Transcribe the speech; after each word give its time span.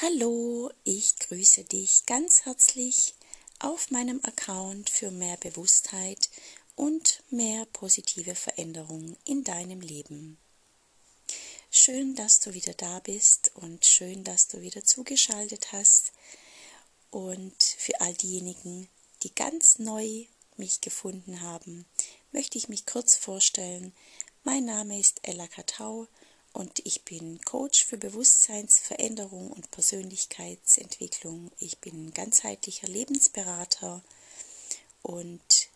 Hallo, 0.00 0.70
ich 0.84 1.16
grüße 1.16 1.64
dich 1.64 2.06
ganz 2.06 2.44
herzlich 2.44 3.14
auf 3.58 3.90
meinem 3.90 4.20
Account 4.22 4.90
für 4.90 5.10
mehr 5.10 5.36
Bewusstheit 5.38 6.30
und 6.76 7.24
mehr 7.30 7.66
positive 7.72 8.36
Veränderung 8.36 9.16
in 9.24 9.42
deinem 9.42 9.80
Leben. 9.80 10.38
Schön, 11.72 12.14
dass 12.14 12.38
du 12.38 12.54
wieder 12.54 12.74
da 12.74 13.00
bist 13.00 13.50
und 13.56 13.84
schön, 13.86 14.22
dass 14.22 14.46
du 14.46 14.60
wieder 14.60 14.84
zugeschaltet 14.84 15.72
hast. 15.72 16.12
Und 17.10 17.60
für 17.60 18.00
all 18.00 18.14
diejenigen, 18.14 18.88
die 19.24 19.34
ganz 19.34 19.80
neu 19.80 20.26
mich 20.56 20.80
gefunden 20.80 21.40
haben, 21.40 21.86
möchte 22.30 22.56
ich 22.56 22.68
mich 22.68 22.86
kurz 22.86 23.16
vorstellen. 23.16 23.92
Mein 24.44 24.64
Name 24.64 25.00
ist 25.00 25.18
Ella 25.24 25.48
Katau 25.48 26.06
und 26.58 26.84
ich 26.84 27.04
bin 27.04 27.40
Coach 27.42 27.84
für 27.84 27.98
Bewusstseinsveränderung 27.98 29.52
und 29.52 29.70
Persönlichkeitsentwicklung. 29.70 31.52
Ich 31.60 31.78
bin 31.78 32.12
ganzheitlicher 32.12 32.88
Lebensberater 32.88 34.02
und 35.02 35.68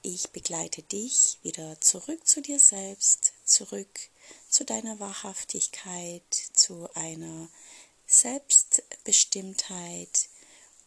ich 0.00 0.30
begleite 0.30 0.80
dich 0.84 1.36
wieder 1.42 1.78
zurück 1.82 2.26
zu 2.26 2.40
dir 2.40 2.58
selbst, 2.58 3.34
zurück 3.44 4.08
zu 4.48 4.64
deiner 4.64 4.98
Wahrhaftigkeit, 4.98 6.24
zu 6.54 6.88
einer 6.94 7.50
Selbstbestimmtheit 8.06 10.30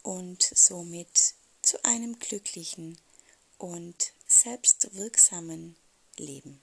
und 0.01 0.41
somit 0.41 1.35
zu 1.61 1.85
einem 1.85 2.17
glücklichen 2.17 2.97
und 3.59 4.11
selbstwirksamen 4.27 5.75
Leben. 6.17 6.59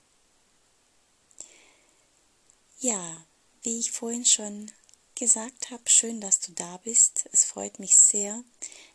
Ja, 2.82 3.24
wie 3.62 3.78
ich 3.78 3.92
vorhin 3.92 4.24
schon 4.24 4.68
gesagt 5.14 5.70
habe, 5.70 5.84
schön, 5.86 6.20
dass 6.20 6.40
du 6.40 6.50
da 6.50 6.78
bist. 6.78 7.28
Es 7.30 7.44
freut 7.44 7.78
mich 7.78 7.96
sehr, 7.96 8.42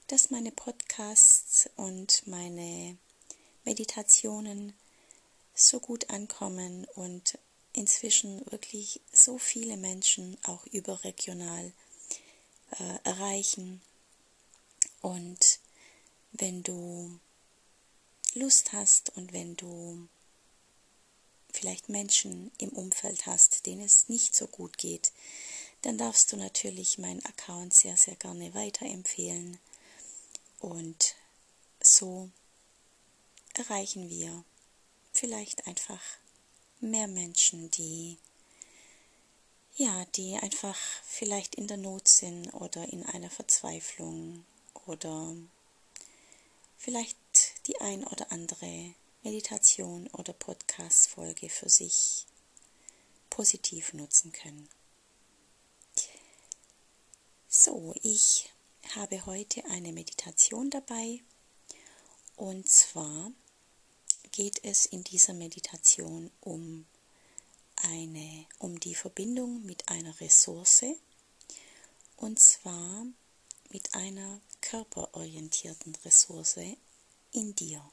dass 0.07 0.29
meine 0.29 0.51
Podcasts 0.51 1.69
und 1.77 2.27
meine 2.27 2.97
Meditationen 3.63 4.73
so 5.55 5.79
gut 5.79 6.09
ankommen 6.09 6.85
und 6.95 7.37
inzwischen 7.71 8.45
wirklich 8.51 8.99
so 9.13 9.37
viele 9.37 9.77
Menschen 9.77 10.37
auch 10.43 10.65
überregional 10.65 11.71
äh, 12.71 12.99
erreichen. 13.05 13.81
Und 14.99 15.59
wenn 16.33 16.61
du 16.61 17.21
Lust 18.33 18.73
hast 18.73 19.15
und 19.15 19.31
wenn 19.31 19.55
du 19.55 20.09
vielleicht 21.57 21.89
Menschen 21.89 22.51
im 22.59 22.69
Umfeld 22.69 23.25
hast, 23.25 23.65
denen 23.65 23.81
es 23.81 24.09
nicht 24.09 24.35
so 24.35 24.47
gut 24.47 24.77
geht, 24.77 25.11
dann 25.81 25.97
darfst 25.97 26.31
du 26.31 26.37
natürlich 26.37 26.97
meinen 26.97 27.25
Account 27.25 27.73
sehr, 27.73 27.97
sehr 27.97 28.15
gerne 28.15 28.53
weiterempfehlen. 28.53 29.57
Und 30.59 31.15
so 31.81 32.29
erreichen 33.55 34.09
wir 34.09 34.43
vielleicht 35.13 35.65
einfach 35.65 36.01
mehr 36.79 37.07
Menschen, 37.07 37.71
die 37.71 38.17
ja, 39.75 40.05
die 40.15 40.35
einfach 40.35 40.77
vielleicht 41.03 41.53
in 41.53 41.67
der 41.67 41.77
Not 41.77 42.07
sind 42.07 42.51
oder 42.53 42.91
in 42.91 43.05
einer 43.05 43.29
Verzweiflung 43.29 44.43
oder 44.87 45.35
vielleicht 46.77 47.17
die 47.67 47.79
ein 47.79 48.03
oder 48.03 48.31
andere 48.31 48.95
Meditation 49.23 50.07
oder 50.09 50.33
Podcast-Folge 50.33 51.49
für 51.49 51.69
sich 51.69 52.25
positiv 53.29 53.93
nutzen 53.93 54.31
können. 54.31 54.69
So, 57.47 57.93
ich 58.03 58.49
habe 58.95 59.25
heute 59.25 59.65
eine 59.65 59.91
Meditation 59.91 60.69
dabei 60.69 61.21
und 62.35 62.69
zwar 62.69 63.31
geht 64.31 64.63
es 64.63 64.85
in 64.85 65.03
dieser 65.03 65.33
Meditation 65.33 66.29
um 66.41 66.85
eine 67.77 68.45
um 68.59 68.79
die 68.79 68.95
Verbindung 68.95 69.65
mit 69.65 69.89
einer 69.89 70.19
Ressource 70.19 70.85
und 72.15 72.39
zwar 72.39 73.05
mit 73.69 73.93
einer 73.93 74.39
körperorientierten 74.61 75.95
Ressource 76.05 76.59
in 77.33 77.55
dir. 77.55 77.83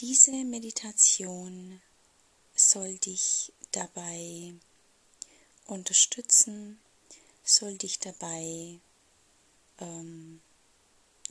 Diese 0.00 0.32
Meditation 0.32 1.80
soll 2.56 2.98
dich 2.98 3.52
dabei 3.70 4.52
unterstützen, 5.66 6.80
soll 7.44 7.78
dich 7.78 8.00
dabei 8.00 8.80
ähm, 9.78 10.40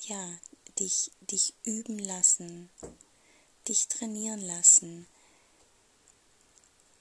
ja, 0.04 0.40
dich, 0.80 1.12
dich 1.20 1.54
üben 1.64 2.00
lassen, 2.00 2.70
dich 3.68 3.90
trainieren 3.90 4.42
lassen, 4.42 5.08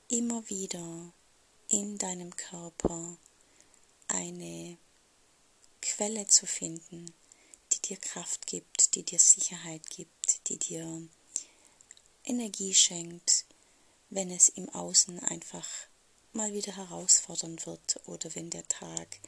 immer 0.08 0.48
wieder 0.48 1.12
in 1.68 1.96
deinem 1.96 2.34
Körper 2.34 3.16
eine 4.08 4.76
Quelle 5.80 6.26
zu 6.26 6.44
finden, 6.46 7.14
die 7.70 7.80
dir 7.82 7.98
Kraft 7.98 8.48
gibt, 8.48 8.96
die 8.96 9.04
dir 9.04 9.20
Sicherheit 9.20 9.88
gibt, 9.90 10.48
die 10.48 10.58
dir 10.58 11.08
Energie 12.24 12.74
schenkt, 12.74 13.44
wenn 14.10 14.30
es 14.30 14.48
im 14.48 14.68
Außen 14.68 15.20
einfach 15.20 15.66
mal 16.32 16.52
wieder 16.52 16.76
herausfordernd 16.76 17.66
wird 17.66 18.00
oder 18.06 18.34
wenn 18.34 18.50
der 18.50 18.66
Tag 18.68 19.20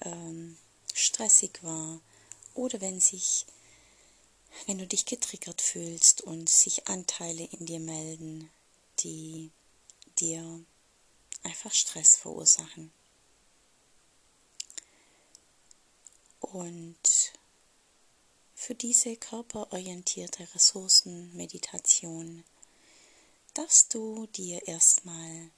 ähm, 0.00 0.56
stressig 0.94 1.62
war 1.62 2.00
oder 2.54 2.80
wenn 2.80 3.00
sich, 3.00 3.46
wenn 4.66 4.78
du 4.78 4.86
dich 4.86 5.04
getriggert 5.04 5.60
fühlst 5.60 6.22
und 6.22 6.48
sich 6.48 6.88
Anteile 6.88 7.44
in 7.44 7.66
dir 7.66 7.80
melden, 7.80 8.50
die 9.00 9.50
dir 10.18 10.64
einfach 11.42 11.72
Stress 11.72 12.16
verursachen. 12.16 12.92
Und 16.40 17.32
für 18.56 18.74
diese 18.74 19.16
körperorientierte 19.16 20.52
Ressourcenmeditation 20.54 22.42
darfst 23.52 23.92
du 23.94 24.26
dir 24.28 24.66
erstmal 24.66 25.50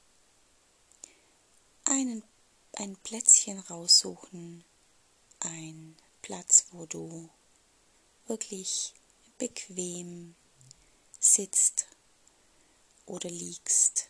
einen, 1.85 2.25
ein 2.73 2.97
Plätzchen 2.97 3.61
raussuchen, 3.61 4.65
ein 5.39 5.97
Platz, 6.23 6.67
wo 6.73 6.87
du 6.87 7.31
wirklich 8.27 8.93
bequem 9.39 10.35
sitzt 11.21 11.87
oder 13.07 13.31
liegst. 13.31 14.09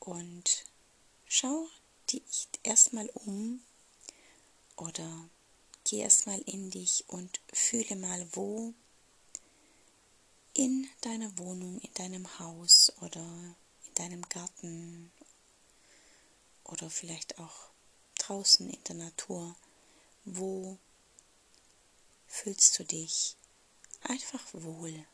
Und 0.00 0.66
schau 1.24 1.66
dich 2.12 2.48
erstmal 2.62 3.08
um 3.08 3.62
oder 4.76 5.28
geh 5.86 6.00
erstmal 6.00 6.40
in 6.40 6.70
dich 6.70 7.04
und 7.06 7.40
fühle 7.52 7.94
mal, 7.94 8.26
wo 8.32 8.74
in 10.52 10.88
deiner 11.02 11.38
Wohnung, 11.38 11.78
in 11.78 11.94
deinem 11.94 12.38
Haus 12.40 12.92
oder 13.02 13.22
in 13.86 13.94
deinem 13.94 14.22
Garten 14.28 15.12
oder 16.64 16.90
vielleicht 16.90 17.38
auch 17.38 17.70
draußen 18.18 18.68
in 18.68 18.84
der 18.84 18.96
Natur, 18.96 19.54
wo 20.24 20.76
fühlst 22.26 22.76
du 22.80 22.84
dich 22.84 23.36
einfach 24.00 24.42
wohl? 24.52 25.06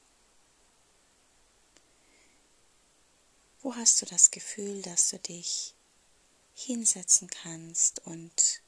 Wo 3.60 3.76
hast 3.76 4.00
du 4.00 4.06
das 4.06 4.30
Gefühl, 4.30 4.80
dass 4.80 5.10
du 5.10 5.18
dich 5.18 5.74
hinsetzen 6.54 7.28
kannst 7.28 8.06
und 8.06 8.62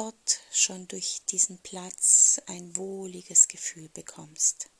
dort 0.00 0.40
schon 0.50 0.88
durch 0.88 1.20
diesen 1.28 1.58
Platz 1.58 2.40
ein 2.46 2.74
wohliges 2.74 3.48
Gefühl 3.48 3.90
bekommst. 3.90 4.70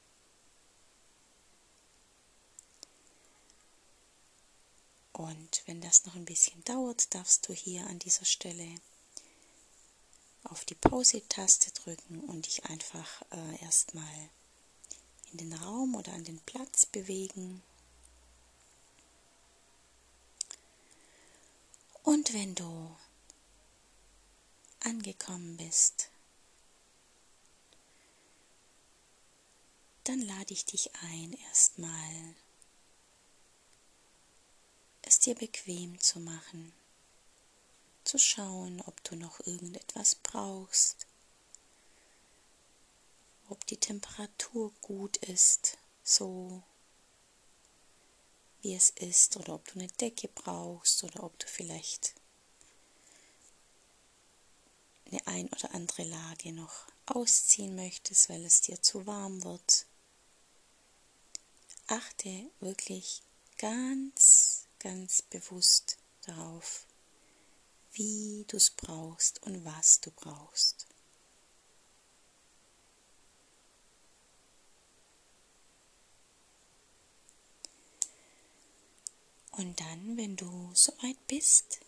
Und 5.13 5.63
wenn 5.67 5.83
das 5.83 6.07
noch 6.07 6.15
ein 6.15 6.25
bisschen 6.25 6.65
dauert, 6.65 7.15
darfst 7.15 7.47
du 7.47 7.53
hier 7.53 7.87
an 7.89 7.99
dieser 7.99 8.25
Stelle 8.25 8.77
auf 10.45 10.65
die 10.65 10.75
Pause-Taste 10.75 11.71
drücken 11.73 12.21
und 12.21 12.47
dich 12.47 12.65
einfach 12.65 13.21
äh, 13.31 13.63
erstmal 13.63 14.31
in 15.33 15.39
den 15.39 15.53
Raum 15.53 15.97
oder 15.97 16.15
an 16.15 16.25
den 16.25 16.41
Platz 16.41 16.87
bewegen. 16.87 17.63
Und 22.05 22.33
wenn 22.33 22.55
du 22.55 22.97
angekommen 24.81 25.57
bist, 25.57 26.11
dann 30.05 30.21
lade 30.21 30.53
ich 30.53 30.65
dich 30.65 30.91
ein, 31.03 31.33
erstmal 31.49 32.35
es 35.03 35.19
dir 35.19 35.35
bequem 35.35 35.99
zu 36.01 36.21
machen, 36.21 36.73
zu 38.05 38.19
schauen, 38.19 38.81
ob 38.83 39.03
du 39.05 39.17
noch 39.17 39.41
irgendetwas 39.47 40.15
brauchst, 40.15 41.07
ob 43.49 43.67
die 43.67 43.77
Temperatur 43.77 44.73
gut 44.83 45.17
ist, 45.19 45.79
so 46.05 46.63
wie 48.63 48.75
es 48.75 48.91
ist, 48.91 49.37
oder 49.37 49.55
ob 49.55 49.65
du 49.67 49.81
eine 49.81 49.89
Decke 49.89 50.29
brauchst 50.29 51.03
oder 51.03 51.25
ob 51.25 51.39
du 51.39 51.47
vielleicht 51.47 52.15
eine 55.11 55.27
ein 55.27 55.49
oder 55.49 55.75
andere 55.75 56.05
Lage 56.05 56.53
noch 56.53 56.87
ausziehen 57.07 57.75
möchtest, 57.75 58.29
weil 58.29 58.45
es 58.45 58.61
dir 58.61 58.81
zu 58.81 59.07
warm 59.07 59.43
wird. 59.45 59.87
Achte 61.87 62.51
wirklich 62.61 63.23
ganz, 63.59 64.67
ganz 64.79 65.23
bewusst 65.23 65.99
darauf, 66.23 66.87
wie 67.93 68.45
du 68.49 68.57
es 68.57 68.71
brauchst 68.71 69.43
und 69.43 69.65
was 69.65 70.01
du 70.01 70.11
brauchst. 70.13 70.87
Und 79.53 79.79
dann, 79.81 80.17
wenn 80.17 80.37
du 80.37 80.71
soweit 80.75 81.27
bist, 81.27 81.81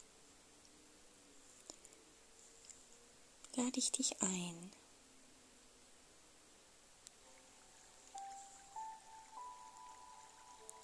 lade 3.57 3.79
ich 3.79 3.93
dich 3.93 4.21
ein. 4.23 4.73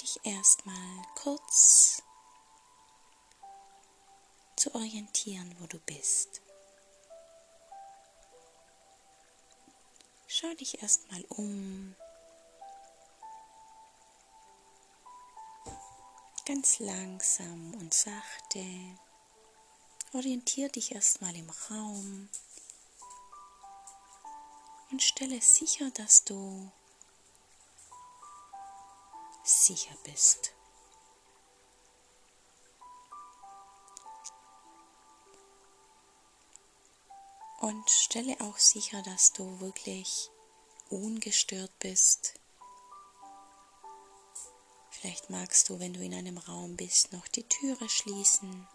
Dich 0.00 0.20
erstmal 0.25 1.03
kurz 1.15 2.03
zu 4.56 4.75
orientieren, 4.75 5.55
wo 5.61 5.67
du 5.67 5.79
bist. 5.81 6.41
Schau 10.26 10.53
dich 10.55 10.82
erstmal 10.82 11.25
um. 11.31 11.94
Ganz 16.44 16.79
langsam 16.79 17.75
und 17.75 17.93
sachte. 17.93 18.64
Orientier 20.14 20.69
dich 20.69 20.93
erstmal 20.93 21.37
im 21.37 21.50
Raum 21.71 22.29
und 24.90 25.02
stelle 25.02 25.40
sicher, 25.40 25.90
dass 25.93 26.25
du 26.25 26.70
sicher 29.44 29.94
bist. 30.05 30.52
Und 37.61 37.90
stelle 37.90 38.37
auch 38.40 38.56
sicher, 38.58 39.02
dass 39.02 39.32
du 39.32 39.61
wirklich 39.61 40.31
ungestört 40.90 41.76
bist. 41.81 42.35
Vielleicht 44.90 45.29
magst 45.29 45.69
du, 45.69 45.79
wenn 45.79 45.93
du 45.93 46.00
in 46.00 46.14
einem 46.14 46.38
Raum 46.38 46.76
bist, 46.76 47.12
noch 47.12 47.29
die 47.29 47.43
Türe 47.44 47.88
schließen. 47.88 48.67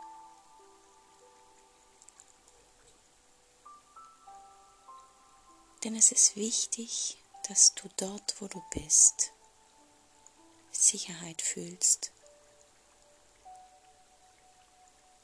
Denn 5.83 5.95
es 5.95 6.13
ist 6.13 6.37
wichtig, 6.37 7.17
dass 7.49 7.75
du 7.75 7.89
dort, 7.97 8.39
wo 8.39 8.47
du 8.47 8.63
bist, 8.73 9.33
Sicherheit 10.71 11.41
fühlst. 11.41 12.11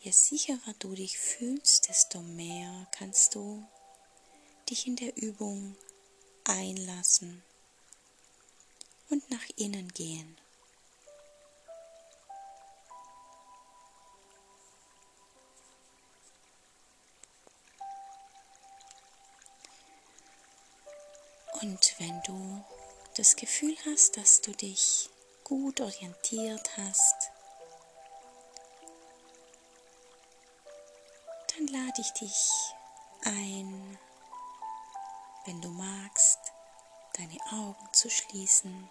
Je 0.01 0.11
sicherer 0.11 0.73
du 0.79 0.95
dich 0.95 1.17
fühlst, 1.17 1.88
desto 1.88 2.21
mehr 2.21 2.88
kannst 2.91 3.35
du 3.35 3.65
dich 4.69 4.85
in 4.85 4.97
der 4.97 5.15
Übung 5.15 5.77
einlassen 6.44 7.41
und 9.09 9.29
nach 9.29 9.50
innen 9.55 9.88
gehen. 9.89 10.38
Und 21.61 21.95
wenn 22.00 22.21
du 22.23 22.63
das 23.17 23.35
Gefühl 23.35 23.75
hast, 23.85 24.15
dass 24.15 24.39
du 24.41 24.51
dich 24.51 25.09
gut 25.44 25.81
orientiert 25.81 26.77
hast, 26.77 27.31
dann 31.53 31.67
lade 31.67 32.00
ich 32.00 32.11
dich 32.13 32.50
ein, 33.23 34.00
wenn 35.45 35.61
du 35.61 35.69
magst, 35.69 36.39
deine 37.17 37.39
Augen 37.51 37.89
zu 37.91 38.09
schließen. 38.09 38.89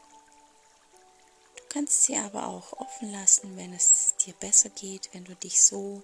Du 1.56 1.62
kannst 1.70 2.02
sie 2.02 2.18
aber 2.18 2.48
auch 2.48 2.74
offen 2.74 3.10
lassen, 3.12 3.56
wenn 3.56 3.72
es 3.72 4.14
dir 4.26 4.34
besser 4.34 4.68
geht, 4.68 5.08
wenn 5.14 5.24
du 5.24 5.34
dich 5.36 5.62
so 5.62 6.02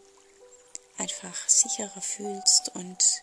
einfach 0.97 1.49
sicherer 1.49 2.01
fühlst 2.01 2.71
und 2.75 3.23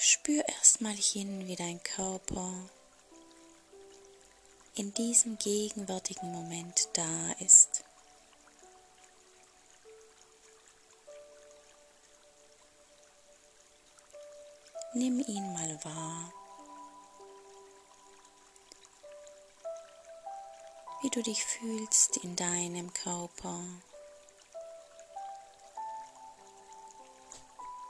Spür 0.00 0.48
erstmal 0.48 0.94
hin, 0.94 1.48
wie 1.48 1.56
dein 1.56 1.82
Körper 1.82 2.52
in 4.76 4.94
diesem 4.94 5.36
gegenwärtigen 5.38 6.30
Moment 6.30 6.88
da 6.92 7.32
ist. 7.40 7.82
Nimm 14.94 15.18
ihn 15.18 15.52
mal 15.52 15.84
wahr, 15.84 16.32
wie 21.02 21.10
du 21.10 21.22
dich 21.24 21.44
fühlst 21.44 22.18
in 22.18 22.36
deinem 22.36 22.92
Körper. 22.94 23.64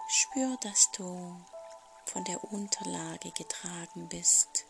Spür, 0.08 0.56
dass 0.62 0.90
du 0.92 1.36
von 2.18 2.24
der 2.24 2.42
Unterlage 2.52 3.30
getragen 3.30 4.08
bist. 4.08 4.64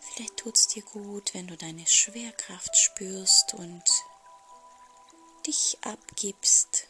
Vielleicht 0.00 0.38
tut 0.38 0.56
es 0.56 0.68
dir 0.68 0.82
gut, 0.82 1.34
wenn 1.34 1.48
du 1.48 1.56
deine 1.58 1.86
Schwerkraft 1.86 2.74
spürst 2.74 3.52
und 3.52 3.84
dich 5.46 5.76
abgibst. 5.82 6.88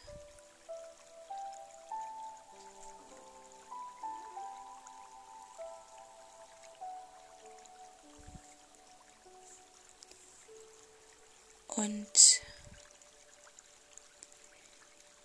Und 11.67 12.41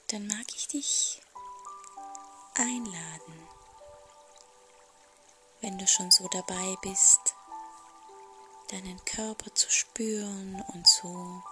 dann 0.08 0.26
mag 0.26 0.46
ich 0.56 0.66
dich 0.66 1.20
einladen, 2.58 3.48
wenn 5.60 5.78
du 5.78 5.86
schon 5.86 6.10
so 6.10 6.28
dabei 6.28 6.76
bist, 6.82 7.34
deinen 8.70 9.02
Körper 9.04 9.54
zu 9.54 9.70
spüren 9.70 10.62
und 10.74 10.86
zu 10.86 11.42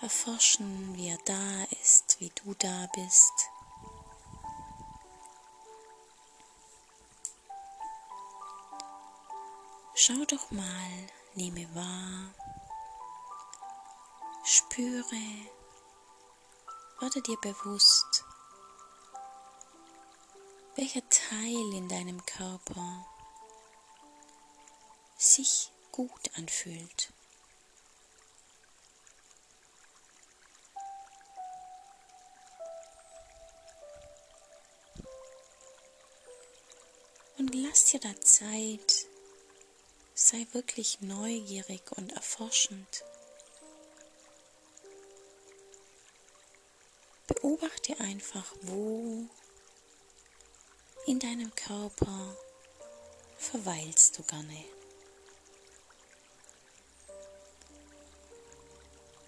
erforschen, 0.00 0.94
wie 0.94 1.08
er 1.08 1.18
da 1.24 1.64
ist, 1.82 2.20
wie 2.20 2.30
du 2.30 2.54
da 2.54 2.86
bist. 2.94 3.32
Schau 9.94 10.24
doch 10.26 10.50
mal, 10.50 11.08
nehme 11.34 11.72
wahr, 11.74 12.34
spüre, 14.44 15.50
werde 17.00 17.22
dir 17.22 17.38
bewusst, 17.40 18.24
welcher 20.84 21.08
Teil 21.08 21.72
in 21.72 21.88
deinem 21.88 22.26
Körper 22.26 23.06
sich 25.16 25.70
gut 25.90 26.30
anfühlt. 26.34 27.10
Und 37.38 37.54
lass 37.54 37.86
dir 37.86 38.00
da 38.00 38.20
Zeit, 38.20 39.06
sei 40.12 40.46
wirklich 40.52 41.00
neugierig 41.00 41.80
und 41.92 42.12
erforschend. 42.12 43.04
Beobachte 47.26 47.98
einfach, 48.00 48.52
wo 48.60 49.30
in 51.06 51.18
deinem 51.18 51.54
Körper 51.54 52.36
verweilst 53.36 54.18
du 54.18 54.22
gerne. 54.22 54.64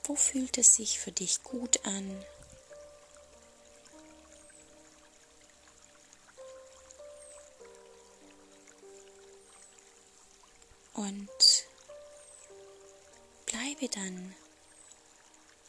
Wo 0.05 0.15
fühlt 0.15 0.57
es 0.57 0.77
sich 0.77 0.99
für 0.99 1.13
dich 1.13 1.43
gut 1.43 1.85
an? 1.85 2.25
Und 10.95 11.67
bleibe 13.45 13.89
dann 13.89 14.35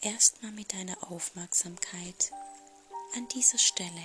erstmal 0.01 0.51
mit 0.51 0.71
deiner 0.71 1.11
Aufmerksamkeit 1.11 2.31
an 3.15 3.27
dieser 3.27 3.57
Stelle. 3.57 4.03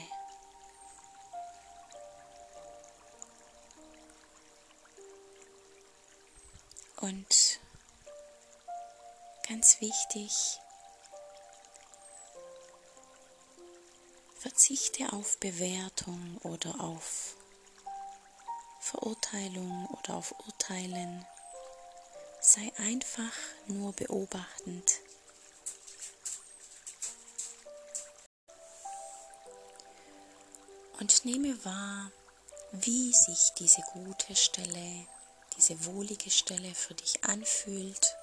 Und 7.02 7.59
ganz 9.49 9.80
wichtig, 9.80 10.61
verzichte 14.38 15.12
auf 15.12 15.37
Bewertung 15.38 16.38
oder 16.44 16.80
auf 16.80 17.35
Verurteilung 18.80 19.87
oder 19.87 20.14
auf 20.14 20.32
Urteilen. 20.47 21.26
Sei 22.40 22.71
einfach 22.78 23.32
nur 23.66 23.92
beobachtend. 23.94 25.00
Und 31.00 31.25
nehme 31.25 31.64
wahr, 31.64 32.12
wie 32.71 33.12
sich 33.12 33.50
diese 33.59 33.82
gute 33.92 34.37
Stelle 34.37 35.09
diese 35.56 35.85
wohlige 35.87 36.30
Stelle 36.30 36.75
für 36.75 36.94
dich 36.94 37.25
anfühlt. 37.25 38.16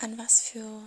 An 0.00 0.18
was 0.18 0.40
für 0.40 0.82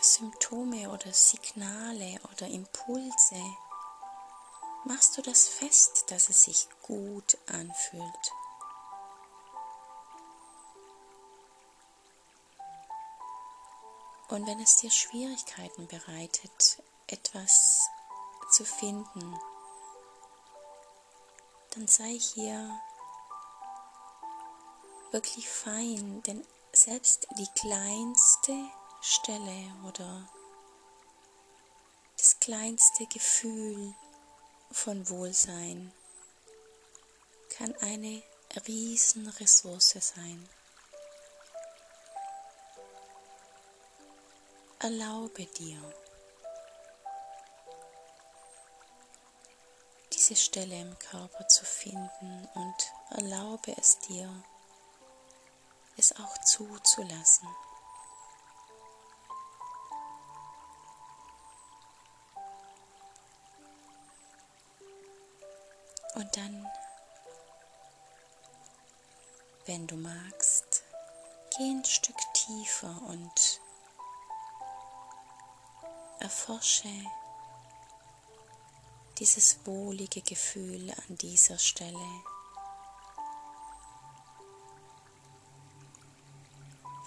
Symptome 0.00 0.90
oder 0.90 1.12
Signale 1.12 2.20
oder 2.32 2.46
Impulse 2.46 3.42
machst 4.84 5.18
du 5.18 5.22
das 5.22 5.48
fest, 5.48 6.04
dass 6.08 6.28
es 6.28 6.44
sich 6.44 6.68
gut 6.82 7.36
anfühlt. 7.46 8.32
Und 14.28 14.46
wenn 14.46 14.60
es 14.60 14.76
dir 14.76 14.90
Schwierigkeiten 14.90 15.86
bereitet, 15.86 16.82
etwas 17.06 17.88
zu 18.50 18.64
finden, 18.64 19.38
dann 21.70 21.88
sei 21.88 22.18
hier 22.18 22.78
wirklich 25.12 25.48
fein, 25.48 26.22
denn 26.24 26.46
selbst 26.72 27.26
die 27.38 27.48
kleinste 27.54 28.52
Stelle 29.00 29.74
oder 29.86 30.28
das 32.18 32.38
kleinste 32.40 33.06
Gefühl 33.06 33.94
von 34.70 35.08
Wohlsein 35.08 35.92
kann 37.56 37.74
eine 37.76 38.22
Riesenressource 38.66 39.96
sein. 40.14 40.48
Erlaube 44.80 45.44
dir, 45.44 45.82
diese 50.12 50.36
Stelle 50.36 50.80
im 50.80 50.96
Körper 51.00 51.48
zu 51.48 51.64
finden 51.64 52.48
und 52.54 52.92
erlaube 53.10 53.76
es 53.76 53.98
dir, 53.98 54.32
es 55.96 56.14
auch 56.20 56.38
zuzulassen. 56.44 57.48
Und 66.14 66.36
dann, 66.36 66.70
wenn 69.66 69.88
du 69.88 69.96
magst, 69.96 70.84
geh 71.56 71.64
ein 71.64 71.84
Stück 71.84 72.16
tiefer 72.32 73.02
und 73.08 73.57
Erforsche 76.20 76.88
dieses 79.18 79.58
wohlige 79.64 80.20
Gefühl 80.22 80.90
an 80.90 81.16
dieser 81.16 81.58
Stelle. 81.58 82.22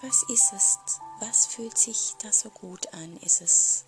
Was 0.02 0.22
ist 0.24 0.52
es? 0.52 0.78
Was 1.20 1.46
fühlt 1.46 1.78
sich 1.78 2.14
da 2.22 2.32
so 2.32 2.50
gut 2.50 2.92
an? 2.92 3.16
Ist 3.18 3.40
es 3.40 3.84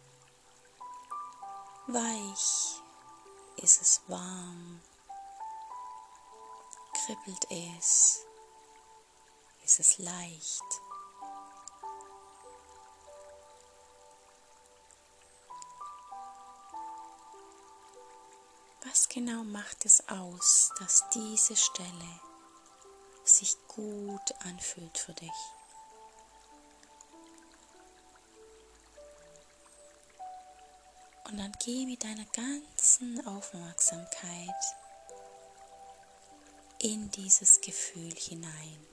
weich? 1.89 2.81
Ist 3.57 3.83
es 3.83 4.01
warm? 4.07 4.81
Kribbelt 7.05 7.51
es? 7.51 8.21
Ist 9.65 9.81
es 9.81 9.99
leicht? 9.99 10.84
Genau 19.15 19.45
macht 19.45 19.85
es 19.85 20.09
aus, 20.09 20.73
dass 20.81 21.05
diese 21.11 21.55
Stelle 21.55 22.21
sich 23.25 23.57
gut 23.69 24.35
anfühlt 24.41 24.99
für 24.99 25.13
dich? 25.13 25.31
Und 31.29 31.39
dann 31.39 31.53
geh 31.65 31.87
mit 31.87 32.03
deiner 32.03 32.25
ganzen 32.27 33.25
Aufmerksamkeit 33.27 34.51
in 36.81 37.09
dieses 37.13 37.61
Gefühl 37.61 38.15
hinein. 38.15 38.87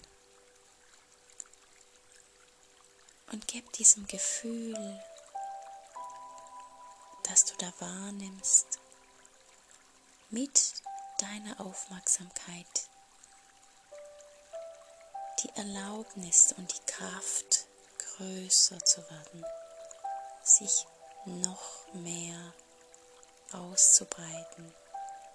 Und 3.31 3.47
gib 3.47 3.73
diesem 3.73 4.05
Gefühl, 4.05 5.03
das 7.23 7.45
du 7.45 7.55
da 7.57 7.73
wahrnimmst, 7.79 8.80
mit 10.31 10.81
deiner 11.19 11.59
Aufmerksamkeit 11.59 12.89
die 15.43 15.49
Erlaubnis 15.57 16.53
und 16.53 16.73
die 16.73 16.91
Kraft 16.91 17.67
größer 17.97 18.79
zu 18.79 19.01
werden, 19.09 19.45
sich 20.41 20.87
noch 21.25 21.93
mehr 21.93 22.53
auszubreiten, 23.51 24.73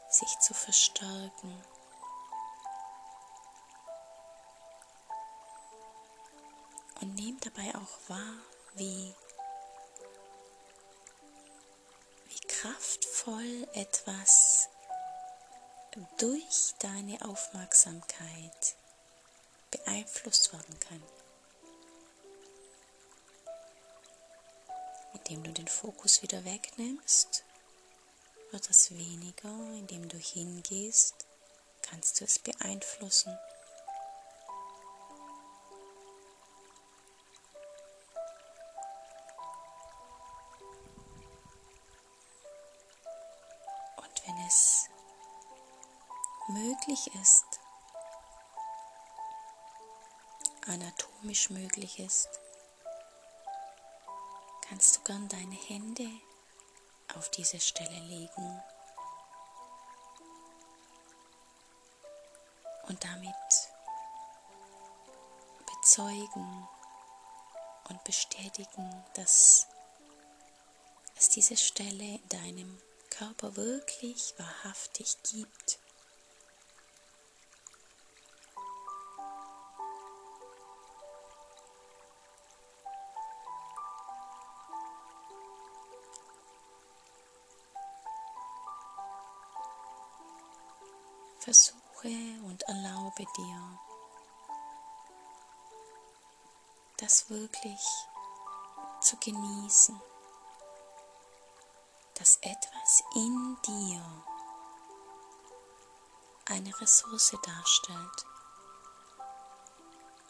sich 0.08 0.38
zu 0.40 0.54
verstärken. 0.54 1.62
Und 7.02 7.14
nehmt 7.16 7.44
dabei 7.44 7.74
auch 7.74 8.08
wahr, 8.08 8.34
wie, 8.76 9.14
wie 12.28 12.40
kraftvoll 12.48 13.68
etwas 13.74 14.55
durch 16.18 16.74
deine 16.78 17.20
Aufmerksamkeit 17.22 18.76
beeinflusst 19.70 20.52
werden 20.52 20.78
kann. 20.80 21.02
Indem 25.14 25.42
du 25.44 25.52
den 25.52 25.68
Fokus 25.68 26.22
wieder 26.22 26.44
wegnimmst, 26.44 27.44
wird 28.50 28.70
es 28.70 28.90
weniger, 28.90 29.48
indem 29.74 30.08
du 30.08 30.18
hingehst, 30.18 31.14
kannst 31.82 32.20
du 32.20 32.24
es 32.24 32.38
beeinflussen. 32.38 33.36
Möglich 46.96 47.14
ist, 47.20 47.60
anatomisch 50.66 51.50
möglich 51.50 51.98
ist, 51.98 52.28
kannst 54.62 54.96
du 54.96 55.00
gern 55.02 55.28
deine 55.28 55.54
Hände 55.54 56.08
auf 57.14 57.30
diese 57.30 57.60
Stelle 57.60 57.98
legen 58.00 58.62
und 62.88 63.04
damit 63.04 63.34
bezeugen 65.66 66.68
und 67.88 68.04
bestätigen, 68.04 69.04
dass 69.14 69.66
es 71.16 71.28
diese 71.28 71.56
Stelle 71.56 72.04
in 72.04 72.28
deinem 72.28 72.82
Körper 73.10 73.56
wirklich 73.56 74.34
wahrhaftig 74.38 75.16
gibt. 75.24 75.78
Versuche 91.46 92.08
und 92.42 92.60
erlaube 92.64 93.24
dir, 93.36 93.78
das 96.96 97.30
wirklich 97.30 97.78
zu 99.00 99.16
genießen, 99.18 100.02
dass 102.14 102.38
etwas 102.38 103.04
in 103.14 103.56
dir 103.64 104.24
eine 106.46 106.80
Ressource 106.80 107.36
darstellt 107.40 108.26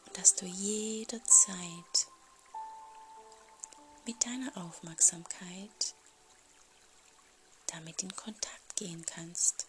und 0.04 0.18
dass 0.18 0.34
du 0.34 0.44
jederzeit 0.44 2.08
mit 4.04 4.22
deiner 4.22 4.54
Aufmerksamkeit 4.58 5.94
damit 7.68 8.02
in 8.02 8.14
Kontakt 8.14 8.76
gehen 8.76 9.06
kannst. 9.06 9.66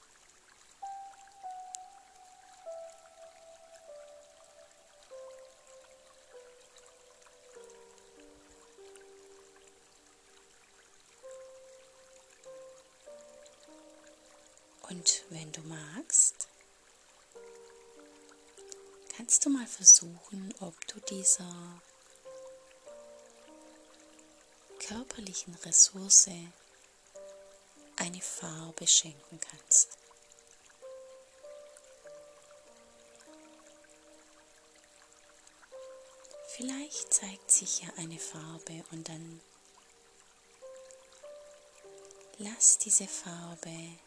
Magst, 16.18 16.48
kannst 19.16 19.46
du 19.46 19.50
mal 19.50 19.68
versuchen, 19.68 20.54
ob 20.60 20.88
du 20.88 21.00
dieser 21.02 21.82
körperlichen 24.80 25.54
Ressource 25.56 26.30
eine 27.98 28.22
Farbe 28.22 28.88
schenken 28.88 29.40
kannst. 29.40 29.98
Vielleicht 36.56 37.14
zeigt 37.14 37.52
sich 37.52 37.84
ja 37.84 37.90
eine 37.98 38.18
Farbe 38.18 38.84
und 38.92 39.08
dann 39.08 39.42
lass 42.40 42.80
diese 42.80 43.08
Farbe 43.08 44.00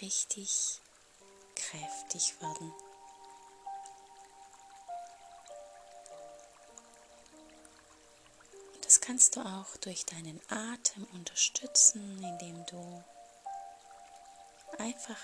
richtig 0.00 0.80
kräftig 1.54 2.40
werden. 2.40 2.72
Das 8.82 9.00
kannst 9.00 9.36
du 9.36 9.40
auch 9.40 9.76
durch 9.78 10.04
deinen 10.04 10.40
Atem 10.48 11.04
unterstützen, 11.14 12.22
indem 12.22 12.66
du 12.66 13.04
einfach 14.78 15.18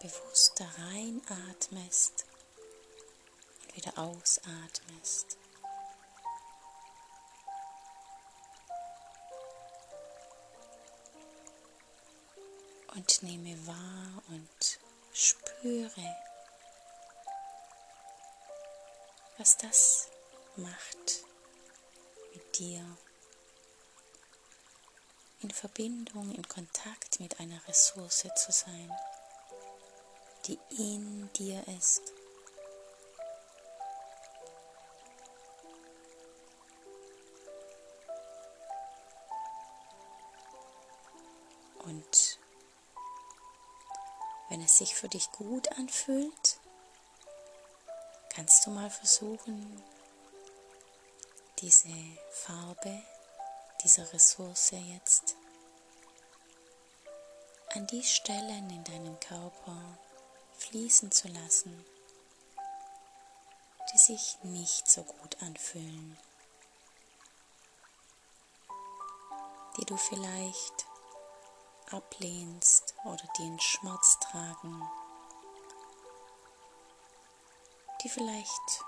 bewusst 0.00 0.52
da 0.58 0.68
reinatmest 0.88 2.26
und 3.62 3.76
wieder 3.76 3.96
ausatmest. 3.98 5.38
Und 12.96 13.22
nehme 13.22 13.66
wahr 13.66 14.22
und 14.28 14.78
spüre, 15.12 16.16
was 19.36 19.58
das 19.58 20.08
macht 20.56 21.24
mit 22.34 22.58
dir. 22.58 22.84
In 25.42 25.50
Verbindung, 25.50 26.34
in 26.34 26.48
Kontakt 26.48 27.20
mit 27.20 27.38
einer 27.38 27.60
Ressource 27.68 28.26
zu 28.34 28.50
sein, 28.50 28.90
die 30.46 30.58
in 30.70 31.30
dir 31.34 31.62
ist. 31.68 32.00
Und 41.84 42.38
wenn 44.48 44.62
es 44.62 44.78
sich 44.78 44.94
für 44.94 45.08
dich 45.08 45.30
gut 45.32 45.70
anfühlt, 45.78 46.60
kannst 48.30 48.66
du 48.66 48.70
mal 48.70 48.90
versuchen, 48.90 49.82
diese 51.58 51.88
Farbe, 52.30 53.02
diese 53.82 54.12
Ressource 54.12 54.72
jetzt 54.72 55.36
an 57.74 57.86
die 57.88 58.04
Stellen 58.04 58.70
in 58.70 58.84
deinem 58.84 59.18
Körper 59.20 59.98
fließen 60.58 61.10
zu 61.10 61.28
lassen, 61.28 61.84
die 63.92 63.98
sich 63.98 64.38
nicht 64.42 64.88
so 64.88 65.02
gut 65.02 65.42
anfühlen, 65.42 66.16
die 69.78 69.84
du 69.84 69.96
vielleicht 69.96 70.86
ablehnst 71.90 72.85
oder 73.06 73.26
den 73.38 73.58
Schmerz 73.60 74.18
tragen, 74.20 74.88
die 78.02 78.08
vielleicht 78.08 78.84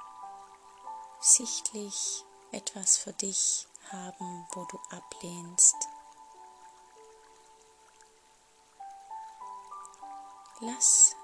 sichtlich 1.20 2.24
etwas 2.52 2.96
für 2.96 3.12
dich 3.12 3.66
haben, 3.90 4.46
wo 4.52 4.64
du 4.64 4.78
ablehnst. 4.90 5.76
Lass 10.60 11.14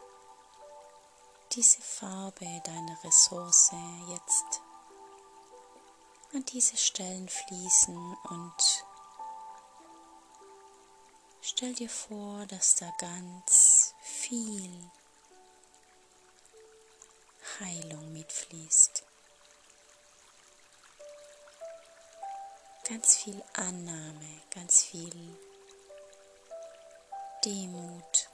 diese 1.52 1.80
Farbe 1.80 2.62
deiner 2.64 3.02
Ressource 3.04 3.72
jetzt 4.08 4.62
an 6.32 6.44
diese 6.46 6.76
Stellen 6.76 7.28
fließen 7.28 8.16
und 8.24 8.84
Stell 11.46 11.74
dir 11.74 11.90
vor, 11.90 12.46
dass 12.46 12.76
da 12.76 12.90
ganz 12.96 13.94
viel 14.00 14.90
Heilung 17.60 18.14
mitfließt. 18.14 19.04
Ganz 22.88 23.16
viel 23.18 23.44
Annahme, 23.52 24.40
ganz 24.54 24.84
viel 24.84 25.38
Demut, 27.44 28.30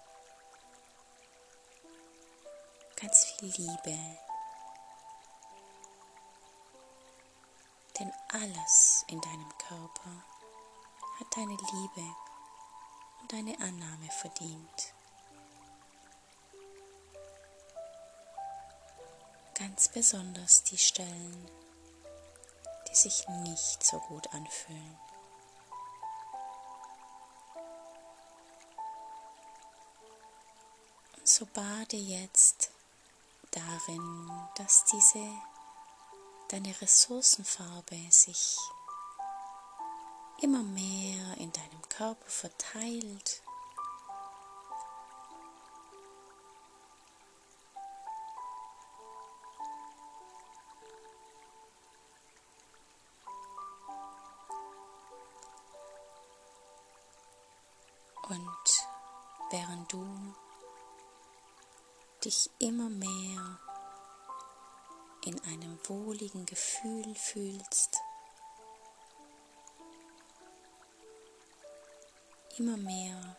ganz 2.94 3.24
viel 3.24 3.52
Liebe. 3.56 3.98
Denn 7.98 8.12
alles 8.28 9.04
in 9.08 9.20
deinem 9.20 9.58
Körper 9.58 10.24
hat 11.18 11.36
deine 11.36 11.56
Liebe 11.56 12.29
und 13.20 13.34
eine 13.34 13.58
Annahme 13.60 14.08
verdient. 14.10 14.94
Ganz 19.54 19.88
besonders 19.88 20.64
die 20.64 20.78
Stellen, 20.78 21.50
die 22.88 22.94
sich 22.94 23.28
nicht 23.28 23.84
so 23.84 23.98
gut 24.00 24.32
anfühlen. 24.32 24.98
Und 31.18 31.28
so 31.28 31.46
bade 31.46 31.96
jetzt 31.96 32.70
darin, 33.50 34.30
dass 34.56 34.84
diese 34.86 35.28
deine 36.50 36.80
Ressourcenfarbe 36.80 37.96
sich 38.10 38.56
immer 40.40 40.62
mehr 40.62 41.36
in 41.36 41.52
deinem 41.52 41.79
Körper 42.00 42.30
verteilt. 42.30 43.42
Und 58.30 58.46
während 59.50 59.92
du 59.92 60.34
dich 62.24 62.48
immer 62.60 62.88
mehr 62.88 63.58
in 65.26 65.38
einem 65.44 65.78
wohligen 65.86 66.46
Gefühl 66.46 67.14
fühlst, 67.14 67.98
immer 72.58 72.76
mehr 72.76 73.36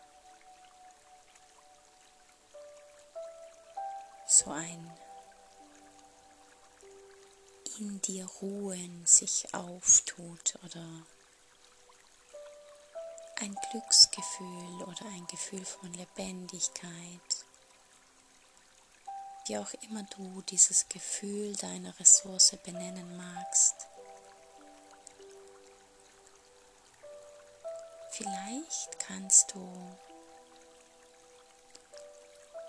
so 4.26 4.50
ein 4.50 4.90
in 7.78 8.00
dir 8.02 8.26
Ruhen 8.40 9.06
sich 9.06 9.52
auftut 9.54 10.58
oder 10.64 10.86
ein 13.40 13.54
Glücksgefühl 13.70 14.82
oder 14.82 15.06
ein 15.06 15.26
Gefühl 15.26 15.64
von 15.64 15.92
Lebendigkeit, 15.94 17.46
wie 19.46 19.58
auch 19.58 19.72
immer 19.82 20.04
du 20.04 20.42
dieses 20.42 20.88
Gefühl 20.88 21.56
deiner 21.56 21.98
Ressource 21.98 22.56
benennen 22.64 23.16
magst. 23.16 23.74
Vielleicht 28.12 28.51
kannst 29.06 29.54
du 29.54 29.96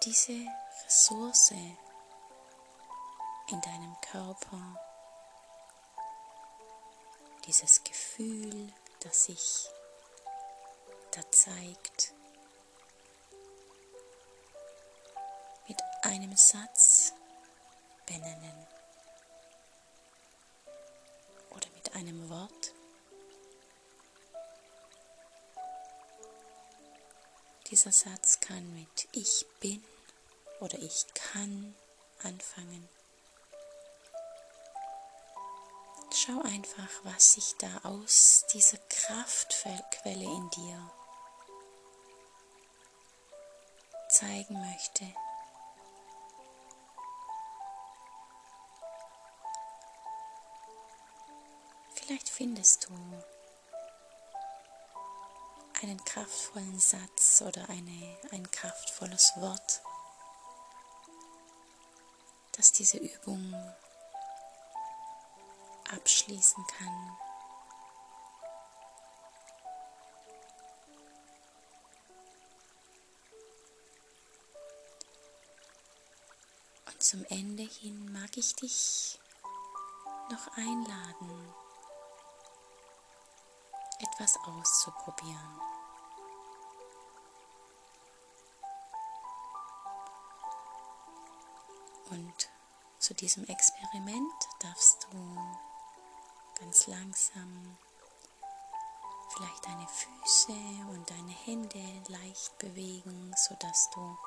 diese 0.03 0.45
Ressource 0.86 1.51
in 1.51 3.62
deinem 3.62 3.95
Körper, 4.01 4.79
dieses 7.45 7.84
Gefühl, 7.84 8.73
das 9.01 9.25
sich 9.25 9.69
da 11.12 11.21
zeigt, 11.32 12.13
mit 15.67 15.82
einem 16.01 16.36
Satz 16.36 17.13
benennen 18.06 18.67
oder 21.51 21.67
mit 21.75 21.95
einem 21.95 22.29
Wort. 22.29 22.73
Dieser 27.73 27.91
Satz 27.91 28.39
kann 28.39 28.71
mit 28.75 29.07
Ich 29.13 29.47
bin 29.59 29.83
oder 30.59 30.77
Ich 30.77 31.07
kann 31.15 31.73
anfangen. 32.21 32.88
Schau 36.13 36.39
einfach, 36.43 36.88
was 37.01 37.31
sich 37.31 37.55
da 37.57 37.79
aus 37.81 38.45
dieser 38.53 38.77
Kraftquelle 38.77 40.23
in 40.23 40.49
dir 40.51 40.91
zeigen 44.07 44.53
möchte. 44.69 45.12
Vielleicht 51.95 52.29
findest 52.29 52.88
du 52.88 53.33
einen 55.84 56.04
kraftvollen 56.06 56.80
Satz 56.80 57.43
oder 57.46 57.67
eine, 57.69 58.17
ein 58.32 58.50
kraftvolles 58.50 59.34
Wort, 59.36 59.82
das 62.54 62.72
diese 62.72 62.98
Übung 62.98 63.54
abschließen 65.93 66.65
kann. 66.67 67.17
Und 76.86 77.04
zum 77.04 77.26
Ende 77.26 77.63
hin 77.63 78.13
mag 78.13 78.38
ich 78.38 78.56
dich 78.56 79.19
noch 80.32 80.48
einladen, 80.56 81.54
etwas 84.00 84.38
auszuprobieren. 84.46 85.72
Und 92.09 92.49
zu 92.99 93.13
diesem 93.13 93.45
Experiment 93.45 94.33
darfst 94.59 95.07
du 95.11 95.37
ganz 96.59 96.87
langsam 96.87 97.77
vielleicht 99.33 99.65
deine 99.65 99.87
Füße 99.87 100.53
und 100.89 101.09
deine 101.09 101.31
Hände 101.31 102.03
leicht 102.07 102.57
bewegen, 102.59 103.33
sodass 103.35 103.89
du 103.91 104.17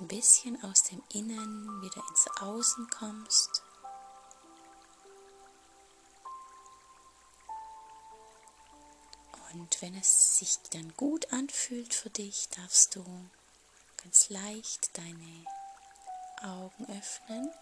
ein 0.00 0.08
bisschen 0.08 0.62
aus 0.64 0.84
dem 0.84 1.02
Innen 1.12 1.82
wieder 1.82 2.02
ins 2.08 2.26
Außen 2.40 2.88
kommst. 2.88 3.62
Und 9.52 9.82
wenn 9.82 9.96
es 9.96 10.38
sich 10.38 10.58
dann 10.72 10.94
gut 10.96 11.32
anfühlt 11.32 11.92
für 11.92 12.10
dich, 12.10 12.48
darfst 12.50 12.94
du 12.94 13.04
ganz 14.02 14.28
leicht 14.30 14.96
deine 14.96 15.44
Augen 16.42 16.86
öffnen, 16.98 17.52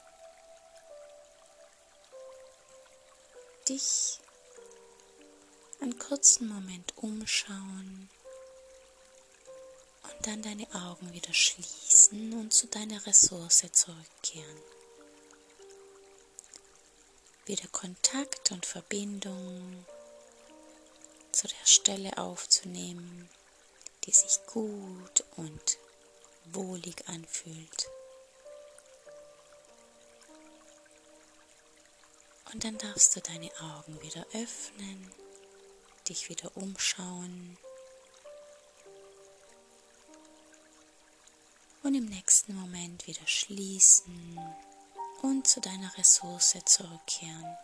dich 3.68 4.20
einen 5.80 5.98
kurzen 5.98 6.48
Moment 6.48 6.96
umschauen 6.96 8.08
und 10.04 10.26
dann 10.26 10.42
deine 10.42 10.66
Augen 10.74 11.12
wieder 11.12 11.32
schließen 11.32 12.32
und 12.34 12.52
zu 12.52 12.66
deiner 12.66 13.04
Ressource 13.06 13.64
zurückkehren. 13.72 14.62
Wieder 17.46 17.68
Kontakt 17.68 18.52
und 18.52 18.66
Verbindung 18.66 19.84
zu 21.32 21.46
der 21.46 21.66
Stelle 21.66 22.18
aufzunehmen, 22.18 23.28
die 24.04 24.12
sich 24.12 24.38
gut 24.46 25.24
und 25.36 25.78
wohlig 26.46 27.08
anfühlt. 27.08 27.88
Und 32.52 32.64
dann 32.64 32.78
darfst 32.78 33.14
du 33.14 33.20
deine 33.20 33.50
Augen 33.60 34.00
wieder 34.00 34.26
öffnen, 34.32 35.12
dich 36.08 36.28
wieder 36.28 36.56
umschauen 36.56 37.58
und 41.82 41.94
im 41.94 42.06
nächsten 42.06 42.54
Moment 42.54 43.06
wieder 43.06 43.26
schließen 43.26 44.38
und 45.22 45.46
zu 45.46 45.60
deiner 45.60 45.96
Ressource 45.96 46.56
zurückkehren. 46.64 47.56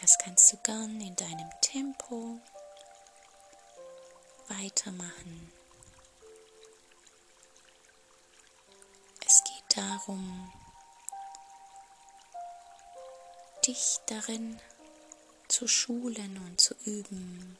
Das 0.00 0.16
kannst 0.18 0.52
du 0.52 0.56
gern 0.58 1.00
in 1.00 1.14
deinem 1.14 1.50
Tempo 1.60 2.40
weitermachen. 4.48 5.59
Darum, 9.76 10.52
dich 13.66 13.98
darin 14.06 14.60
zu 15.48 15.68
schulen 15.68 16.38
und 16.46 16.60
zu 16.60 16.74
üben, 16.84 17.58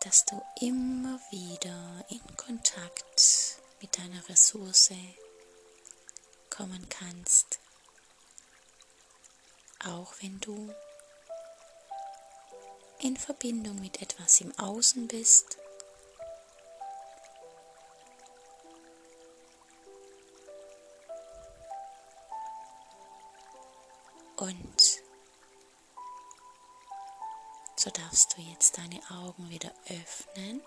dass 0.00 0.24
du 0.24 0.40
immer 0.60 1.20
wieder 1.30 2.04
in 2.08 2.36
Kontakt 2.36 3.58
mit 3.80 3.98
deiner 3.98 4.28
Ressource 4.28 4.92
kommen 6.50 6.88
kannst, 6.88 7.58
auch 9.84 10.14
wenn 10.20 10.40
du 10.40 10.72
in 13.00 13.16
Verbindung 13.16 13.80
mit 13.80 14.00
etwas 14.00 14.40
im 14.40 14.56
Außen 14.58 15.06
bist 15.08 15.58
Und 24.36 25.02
so 27.76 27.90
darfst 27.90 28.36
du 28.36 28.42
jetzt 28.42 28.76
deine 28.76 29.00
Augen 29.10 29.48
wieder 29.48 29.72
öffnen. 29.88 30.62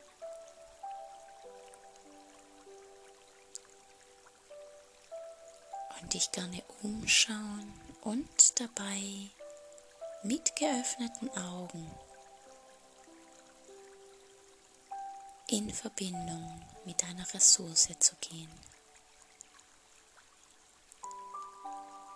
Und 6.01 6.13
dich 6.13 6.32
gerne 6.32 6.63
umschauen 6.82 7.73
und 8.01 8.60
dabei 8.60 9.29
mit 10.23 10.55
geöffneten 10.55 11.29
Augen 11.38 11.91
in 15.47 15.73
Verbindung 15.73 16.65
mit 16.86 17.01
deiner 17.01 17.32
Ressource 17.34 17.89
zu 17.99 18.15
gehen. 18.21 18.49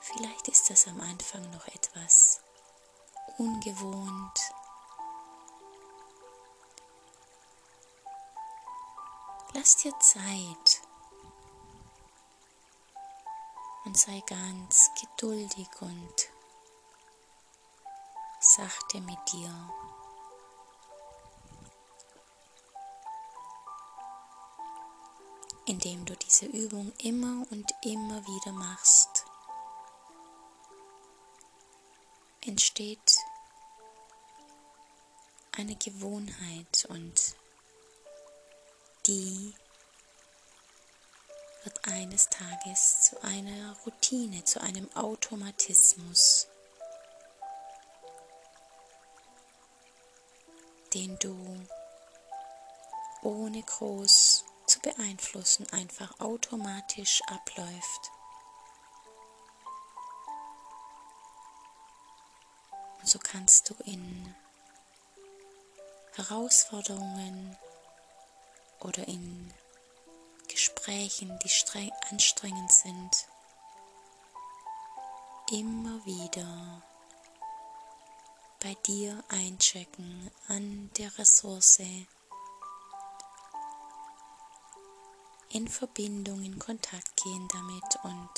Vielleicht 0.05 0.49
ist 0.49 0.69
das 0.69 0.85
am 0.89 0.99
Anfang 0.99 1.49
noch 1.51 1.65
etwas 1.67 2.41
ungewohnt. 3.37 4.39
Lass 9.53 9.77
dir 9.77 9.97
Zeit. 9.99 10.81
Und 13.85 13.97
sei 13.97 14.21
ganz 14.27 14.89
geduldig 14.99 15.69
und 15.79 16.29
sachte 18.41 18.99
mit 18.99 19.19
dir. 19.31 19.53
Indem 25.65 26.03
du 26.05 26.17
diese 26.17 26.47
Übung 26.47 26.91
immer 26.97 27.45
und 27.51 27.73
immer 27.83 28.21
wieder 28.25 28.51
machst, 28.51 29.22
entsteht 32.45 33.17
eine 35.51 35.75
Gewohnheit 35.75 36.86
und 36.89 37.36
die 39.06 39.53
wird 41.63 41.86
eines 41.86 42.29
Tages 42.29 43.01
zu 43.01 43.23
einer 43.23 43.77
Routine, 43.86 44.43
zu 44.43 44.62
einem 44.62 44.93
Automatismus, 44.95 46.47
den 50.93 51.17
du 51.19 51.65
ohne 53.21 53.62
groß 53.63 54.43
zu 54.67 54.79
beeinflussen 54.79 55.67
einfach 55.71 56.19
automatisch 56.19 57.21
abläuft. 57.27 58.12
Und 63.03 63.09
so 63.09 63.19
kannst 63.19 63.69
du 63.69 63.75
in 63.83 64.33
Herausforderungen 66.15 67.57
oder 68.79 69.05
in 69.09 69.53
Gesprächen, 70.47 71.37
die 71.43 71.49
streng, 71.49 71.91
anstrengend 72.11 72.71
sind, 72.71 73.27
immer 75.51 76.05
wieder 76.05 76.81
bei 78.61 78.73
dir 78.85 79.21
einchecken 79.27 80.31
an 80.47 80.89
der 80.97 81.17
Ressource, 81.17 81.81
in 85.49 85.67
Verbindung, 85.67 86.41
in 86.41 86.57
Kontakt 86.57 87.21
gehen 87.21 87.49
damit 87.51 87.99
und 88.03 88.29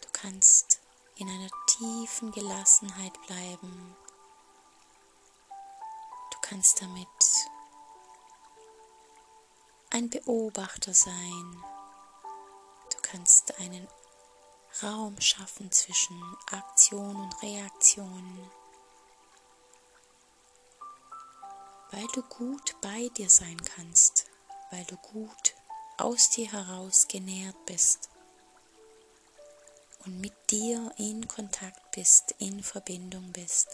du 0.00 0.08
kannst 0.12 0.78
in 1.16 1.28
einer 1.28 1.50
tiefen 1.78 2.30
Gelassenheit 2.32 3.20
bleiben. 3.26 3.96
Kannst 6.46 6.82
damit 6.82 7.08
ein 9.90 10.10
Beobachter 10.10 10.92
sein. 10.92 11.64
Du 12.92 12.98
kannst 13.02 13.58
einen 13.58 13.88
Raum 14.82 15.18
schaffen 15.20 15.72
zwischen 15.72 16.22
Aktion 16.52 17.16
und 17.16 17.42
Reaktion, 17.42 18.50
weil 21.90 22.06
du 22.12 22.22
gut 22.22 22.76
bei 22.82 23.08
dir 23.16 23.30
sein 23.30 23.60
kannst, 23.64 24.26
weil 24.70 24.84
du 24.84 24.96
gut 24.98 25.54
aus 25.96 26.28
dir 26.28 26.52
heraus 26.52 27.08
genährt 27.08 27.56
bist 27.66 28.13
und 30.04 30.20
mit 30.20 30.34
dir 30.50 30.92
in 30.96 31.26
Kontakt 31.28 31.90
bist, 31.92 32.34
in 32.38 32.62
Verbindung 32.62 33.32
bist. 33.32 33.68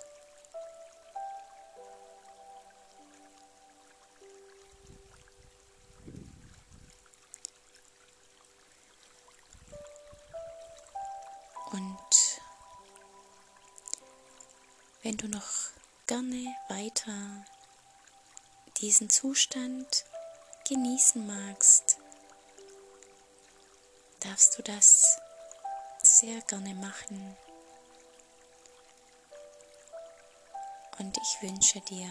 wenn 15.10 15.16
du 15.16 15.28
noch 15.28 15.72
gerne 16.06 16.54
weiter 16.68 17.44
diesen 18.76 19.10
Zustand 19.10 20.04
genießen 20.68 21.26
magst, 21.26 21.98
darfst 24.20 24.56
du 24.56 24.62
das 24.62 25.19
sehr 26.20 26.42
gerne 26.42 26.74
machen. 26.74 27.34
Und 30.98 31.16
ich 31.16 31.42
wünsche 31.42 31.80
dir, 31.80 32.10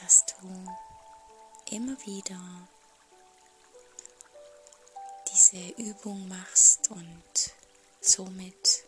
dass 0.00 0.26
du 0.26 0.66
immer 1.70 1.96
wieder 2.04 2.40
diese 5.32 5.68
Übung 5.80 6.26
machst 6.26 6.90
und 6.90 7.54
somit 8.00 8.82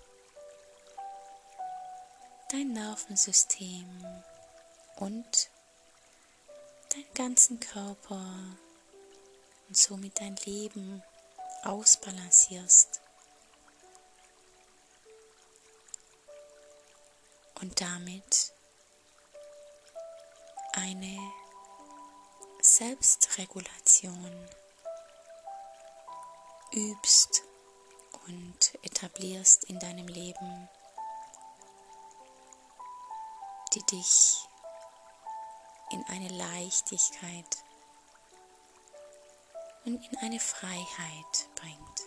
dein 2.50 2.72
Nervensystem 2.72 3.86
und 4.96 5.48
deinen 6.92 7.14
ganzen 7.14 7.60
Körper 7.60 8.26
und 9.68 9.76
somit 9.76 10.20
dein 10.20 10.34
Leben 10.44 11.04
ausbalancierst. 11.64 13.00
Und 17.60 17.80
damit 17.80 18.52
eine 20.72 21.18
Selbstregulation 22.60 24.48
übst 26.72 27.42
und 28.26 28.78
etablierst 28.82 29.64
in 29.64 29.78
deinem 29.78 30.08
Leben 30.08 30.68
die 33.74 33.82
dich 33.86 34.48
in 35.90 36.04
eine 36.04 36.28
Leichtigkeit 36.28 37.63
und 39.84 40.00
in 40.10 40.18
eine 40.18 40.40
Freiheit 40.40 41.48
bringt. 41.56 42.03